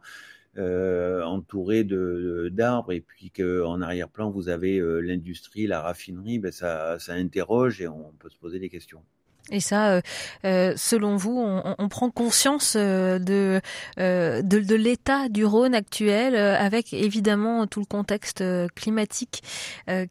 Euh, 0.58 1.24
entouré 1.24 1.84
de 1.84 2.50
d'arbres 2.52 2.92
et 2.92 3.02
puis 3.02 3.30
qu'en 3.30 3.82
arrière-plan 3.82 4.32
vous 4.32 4.50
avez 4.50 4.80
euh, 4.80 5.00
l'industrie, 5.00 5.68
la 5.68 5.80
raffinerie, 5.80 6.40
ben 6.40 6.52
ça, 6.52 6.98
ça 6.98 7.14
interroge 7.14 7.82
et 7.82 7.88
on 7.88 8.12
peut 8.18 8.30
se 8.30 8.38
poser 8.38 8.58
des 8.58 8.68
questions. 8.68 9.04
Et 9.52 9.60
ça, 9.60 9.94
euh, 9.94 10.02
euh, 10.46 10.74
selon 10.76 11.16
vous, 11.16 11.38
on, 11.38 11.76
on, 11.78 11.90
prend 11.90 12.12
conscience 12.12 12.76
euh, 12.78 13.18
de, 13.18 13.62
de, 13.98 14.42
de 14.42 14.76
l'état 14.76 15.28
du 15.28 15.44
Rhône 15.44 15.74
actuel, 15.74 16.36
avec 16.36 16.94
évidemment 16.94 17.66
tout 17.66 17.80
le 17.80 17.86
contexte 17.86 18.44
climatique 18.76 19.42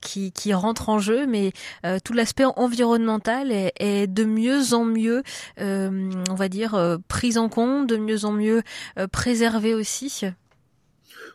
qui, 0.00 0.32
qui 0.32 0.52
rentre 0.52 0.88
en 0.88 0.98
jeu, 0.98 1.26
mais 1.26 1.52
tout 2.04 2.12
l'aspect 2.12 2.44
environnemental 2.44 3.52
est, 3.52 3.72
est, 3.78 4.06
de 4.06 4.24
mieux 4.24 4.74
en 4.74 4.84
mieux, 4.84 5.22
on 5.58 6.34
va 6.34 6.48
dire, 6.48 6.98
pris 7.08 7.38
en 7.38 7.48
compte, 7.48 7.88
de 7.88 7.96
mieux 7.96 8.24
en 8.24 8.32
mieux 8.32 8.62
préservé 9.12 9.74
aussi. 9.74 10.24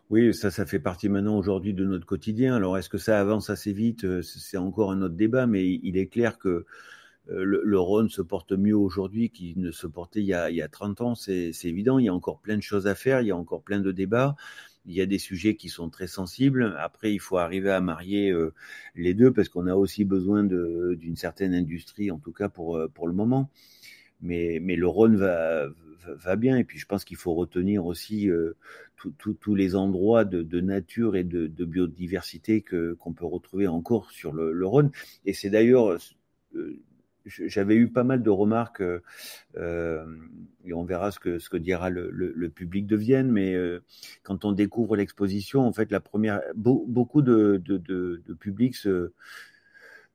Oui, 0.10 0.34
ça, 0.34 0.52
ça 0.52 0.66
fait 0.66 0.80
partie 0.80 1.10
maintenant 1.10 1.38
aujourd'hui 1.38 1.74
de 1.74 1.86
notre 1.86 2.06
quotidien. 2.06 2.56
Alors, 2.56 2.78
est-ce 2.78 2.90
que 2.90 2.98
ça 2.98 3.20
avance 3.20 3.50
assez 3.50 3.74
vite? 3.74 4.22
C'est 4.22 4.58
encore 4.58 4.92
un 4.92 5.02
autre 5.02 5.16
débat, 5.16 5.48
mais 5.48 5.80
il 5.82 5.98
est 5.98 6.08
clair 6.08 6.38
que 6.38 6.66
le, 7.28 7.62
le, 7.64 7.80
Rhône 7.80 8.10
se 8.10 8.22
porte 8.22 8.52
mieux 8.52 8.76
aujourd'hui 8.76 9.30
qu'il 9.30 9.60
ne 9.60 9.72
se 9.72 9.88
portait 9.88 10.20
il 10.20 10.26
y 10.26 10.34
a, 10.34 10.50
il 10.50 10.58
y 10.58 10.62
a 10.62 10.68
30 10.68 11.02
ans, 11.02 11.16
c'est 11.16 11.52
évident. 11.64 12.00
Il 12.00 12.06
y 12.06 12.10
a 12.10 12.14
encore 12.14 12.40
plein 12.40 12.58
de 12.58 12.62
choses 12.62 12.88
à 12.88 12.96
faire, 12.96 13.22
il 13.22 13.28
y 13.28 13.32
a 13.32 13.38
encore 13.38 13.64
plein 13.64 13.80
de 13.80 13.92
débats. 13.92 14.36
Il 14.86 14.94
y 14.94 15.02
a 15.02 15.06
des 15.06 15.20
sujets 15.20 15.56
qui 15.56 15.70
sont 15.70 15.90
très 15.90 16.08
sensibles. 16.08 16.76
Après, 16.78 17.14
il 17.14 17.20
faut 17.20 17.38
arriver 17.38 17.72
à 17.72 17.80
marier 17.80 18.32
euh, 18.32 18.54
les 18.96 19.14
deux 19.14 19.32
parce 19.32 19.48
qu'on 19.48 19.68
a 19.68 19.76
aussi 19.76 20.04
besoin 20.04 20.44
d'une 20.44 21.16
certaine 21.16 21.54
industrie, 21.54 22.12
en 22.12 22.20
tout 22.20 22.34
cas 22.34 22.50
pour, 22.50 22.76
euh, 22.76 22.90
pour 22.90 23.08
le 23.08 23.14
moment. 23.14 23.50
Mais, 24.22 24.60
mais 24.62 24.76
le 24.76 24.88
Rhône 24.88 25.16
va, 25.16 25.70
va 26.06 26.36
bien. 26.36 26.58
Et 26.58 26.64
puis, 26.64 26.80
je 26.80 26.86
pense 26.86 27.06
qu'il 27.06 27.18
faut 27.18 27.34
retenir 27.34 27.86
aussi 27.86 28.30
euh, 28.30 28.56
tous 29.18 29.56
les 29.56 29.76
endroits 29.76 30.26
de, 30.26 30.62
nature 30.62 31.16
et 31.16 31.24
de, 31.24 31.66
biodiversité 31.66 32.62
qu'on 32.62 33.14
peut 33.14 33.26
retrouver 33.26 33.68
encore 33.68 34.12
sur 34.12 34.32
le, 34.32 34.66
Rhône. 34.66 34.92
Et 35.26 35.34
c'est 35.34 35.50
d'ailleurs 35.50 35.98
euh, 36.56 36.80
j'avais 37.26 37.76
eu 37.76 37.88
pas 37.90 38.04
mal 38.04 38.22
de 38.22 38.30
remarques, 38.30 38.84
euh, 39.58 40.06
et 40.66 40.74
on 40.74 40.84
verra 40.84 41.12
ce 41.12 41.20
que, 41.20 41.40
ce 41.40 41.50
que 41.50 41.58
dira 41.58 41.90
le, 41.90 42.10
le, 42.12 42.50
public 42.50 42.86
de 42.86 42.96
Vienne, 42.96 43.32
mais 43.32 43.54
euh, 43.54 43.84
quand 44.24 44.46
on 44.46 44.52
découvre 44.52 44.96
l'exposition, 44.96 45.62
en 45.62 45.74
fait, 45.74 45.92
la 45.92 46.00
première, 46.00 46.42
be, 46.56 46.70
beaucoup 46.88 47.22
de, 47.22 47.62
de, 47.64 47.78
de, 47.78 48.22
de 48.26 48.34
public 48.34 48.76
se, 48.76 49.12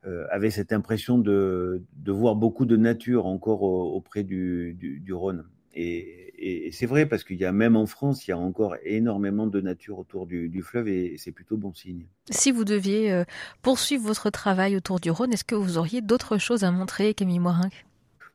euh, 0.07 0.27
avait 0.31 0.50
cette 0.50 0.73
impression 0.73 1.19
de, 1.19 1.83
de 1.97 2.12
voir 2.12 2.37
beaucoup 2.37 2.67
de 2.67 2.77
nature 2.77 3.27
encore 3.27 3.62
auprès 3.62 4.23
du, 4.23 4.75
du, 4.79 5.00
du 5.00 5.12
Rhône. 5.12 5.45
Et, 5.75 6.18
et, 6.38 6.68
et 6.68 6.73
c'est 6.73 6.87
vrai 6.87 7.07
parce 7.07 7.25
qu'il 7.25 7.37
y 7.37 7.45
a 7.45 7.52
même 7.52 7.76
en 7.76 7.87
France, 7.87 8.26
il 8.26 8.30
y 8.30 8.35
a 8.35 8.38
encore 8.38 8.76
énormément 8.85 9.47
de 9.47 9.61
nature 9.61 9.99
autour 9.99 10.26
du, 10.26 10.49
du 10.49 10.62
fleuve 10.62 10.88
et, 10.88 11.14
et 11.14 11.18
c'est 11.18 11.33
plutôt 11.33 11.57
bon 11.57 11.75
signe. 11.75 12.07
Si 12.30 12.50
vous 12.52 12.64
deviez 12.64 13.12
euh, 13.12 13.25
poursuivre 13.62 14.04
votre 14.04 14.30
travail 14.30 14.76
autour 14.76 15.00
du 15.00 15.11
Rhône, 15.11 15.33
est-ce 15.33 15.45
que 15.45 15.54
vous 15.54 15.78
auriez 15.78 16.00
d'autres 16.00 16.38
choses 16.38 16.64
à 16.64 16.71
montrer, 16.71 17.14
Camille 17.14 17.40
Moirinck 17.40 17.85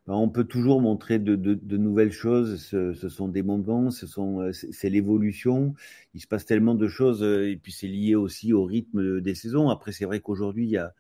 ben, 0.06 0.16
on 0.16 0.28
peut 0.28 0.44
toujours 0.44 0.82
montrer 0.82 1.18
de, 1.18 1.38
de, 1.38 1.54
de 1.54 1.78
nouvelles 1.78 2.12
choses. 2.12 2.62
Ce, 2.62 2.94
ce, 2.94 3.08
sont 3.08 3.30
des 3.30 3.42
moments, 3.42 3.90
ce 3.90 4.06
sont, 4.06 4.42
euh, 4.42 4.52
c'est 4.52 4.90
l'évolution. 4.90 5.76
Il 6.14 6.20
se 6.20 6.28
passe 6.28 6.46
tellement 6.46 6.76
de 6.76 6.90
choses 6.90 7.24
euh, 7.24 7.50
et 7.50 7.56
puis 7.56 7.72
c'est 7.72 7.88
lié 7.88 8.14
aussi 8.16 8.52
au 8.52 8.66
rythme 8.66 9.22
des 9.22 9.34
saisons. 9.34 9.70
Après, 9.70 9.94
c'est 9.94 10.04
vrai 10.04 10.20
qu'aujourd'hui, 10.20 10.66
il 10.66 10.72
y 10.72 10.78
a, 10.78 10.94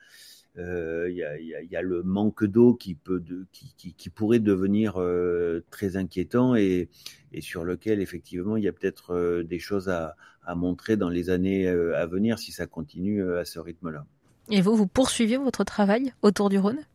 euh, 0.59 1.07
il 1.09 1.15
y, 1.15 1.23
a, 1.23 1.39
y, 1.39 1.55
a, 1.55 1.63
y, 1.63 1.75
a, 1.75 1.81
le 1.81 2.03
manque 2.03 2.43
d'eau 2.45 2.75
qui 2.75 2.93
peut 2.93 3.19
de, 3.19 3.47
qui, 3.51 3.73
qui, 3.75 3.93
qui, 3.93 4.09
pourrait 4.11 4.39
devenir 4.39 4.97
euh, 4.97 5.65
très 5.71 5.97
inquiétant 5.97 6.55
et, 6.55 6.89
et, 7.31 7.41
sur 7.41 7.63
lequel 7.63 7.99
effectivement 8.01 8.55
il 8.55 8.63
y 8.63 8.67
a 8.67 8.71
peut-être 8.71 9.15
euh, 9.15 9.43
des 9.43 9.57
choses 9.57 9.89
à, 9.89 10.15
à, 10.45 10.53
montrer 10.53 10.95
dans 10.95 11.09
les 11.09 11.31
années 11.31 11.67
à 11.67 12.05
venir 12.05 12.37
si 12.37 12.51
ça 12.51 12.67
continue 12.67 13.27
à 13.33 13.45
ce 13.45 13.59
rythme-là. 13.59 14.05
Et 14.51 14.61
vous, 14.61 14.75
vous 14.75 14.85
poursuivez 14.85 15.37
votre 15.37 15.63
travail 15.63 16.13
autour 16.21 16.49
du 16.49 16.59
Rhône? 16.59 16.85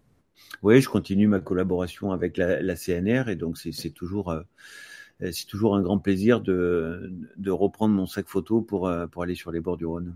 Oui, 0.63 0.81
je 0.81 0.89
continue 0.89 1.27
ma 1.27 1.41
collaboration 1.41 2.13
avec 2.13 2.37
la, 2.37 2.63
la 2.63 2.77
CNR 2.77 3.25
et 3.29 3.35
donc 3.35 3.59
c'est 3.59 3.91
toujours 3.91 4.33
c'est 5.19 5.47
toujours 5.47 5.75
un 5.75 5.83
grand 5.83 5.99
plaisir 5.99 6.41
de, 6.41 7.13
de 7.37 7.51
reprendre 7.51 7.93
mon 7.93 8.07
sac 8.07 8.29
photo 8.29 8.61
pour, 8.61 8.89
pour 9.11 9.23
aller 9.25 9.35
sur 9.35 9.51
les 9.51 9.59
bords 9.59 9.79
du 9.79 9.87
Rhône. 9.87 10.15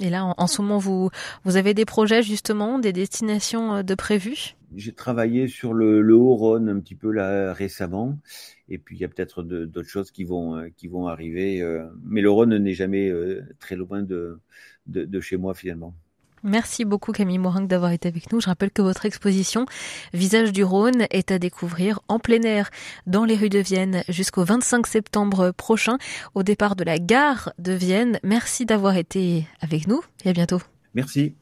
Et 0.00 0.10
là, 0.10 0.24
en, 0.24 0.34
en, 0.36 0.46
ce 0.46 0.62
moment, 0.62 0.78
vous, 0.78 1.10
vous 1.44 1.56
avez 1.56 1.74
des 1.74 1.84
projets 1.84 2.22
justement, 2.22 2.78
des 2.78 2.92
destinations 2.92 3.74
euh, 3.74 3.82
de 3.82 3.94
prévues? 3.94 4.56
J'ai 4.74 4.92
travaillé 4.92 5.48
sur 5.48 5.74
le, 5.74 6.00
le 6.00 6.14
Haut-Rhône 6.14 6.68
un 6.68 6.80
petit 6.80 6.94
peu 6.94 7.10
là 7.10 7.52
récemment, 7.52 8.18
et 8.68 8.78
puis 8.78 8.96
il 8.96 9.00
y 9.00 9.04
a 9.04 9.08
peut-être 9.08 9.42
d'autres 9.42 9.88
choses 9.88 10.10
qui 10.10 10.24
vont, 10.24 10.56
euh, 10.56 10.68
qui 10.76 10.88
vont 10.88 11.08
arriver. 11.08 11.60
Euh, 11.60 11.84
mais 12.04 12.22
le 12.22 12.30
Rhône 12.30 12.56
n'est 12.56 12.74
jamais 12.74 13.12
très 13.58 13.76
loin 13.76 14.02
de, 14.02 14.40
de, 14.86 15.04
de 15.04 15.20
chez 15.20 15.36
moi 15.36 15.52
finalement. 15.52 15.94
Merci 16.42 16.84
beaucoup 16.84 17.12
Camille 17.12 17.38
Morin 17.38 17.62
d'avoir 17.62 17.92
été 17.92 18.08
avec 18.08 18.32
nous. 18.32 18.40
Je 18.40 18.46
rappelle 18.46 18.70
que 18.70 18.82
votre 18.82 19.06
exposition 19.06 19.66
Visage 20.12 20.52
du 20.52 20.64
Rhône 20.64 21.06
est 21.10 21.30
à 21.30 21.38
découvrir 21.38 22.00
en 22.08 22.18
plein 22.18 22.42
air 22.42 22.70
dans 23.06 23.24
les 23.24 23.36
rues 23.36 23.48
de 23.48 23.60
Vienne 23.60 24.02
jusqu'au 24.08 24.44
25 24.44 24.86
septembre 24.86 25.52
prochain 25.52 25.98
au 26.34 26.42
départ 26.42 26.76
de 26.76 26.84
la 26.84 26.98
gare 26.98 27.52
de 27.58 27.72
Vienne. 27.72 28.18
Merci 28.22 28.66
d'avoir 28.66 28.96
été 28.96 29.46
avec 29.60 29.86
nous 29.86 30.00
et 30.24 30.30
à 30.30 30.32
bientôt. 30.32 30.60
Merci. 30.94 31.34